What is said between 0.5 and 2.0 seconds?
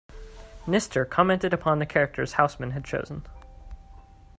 Knister commented upon the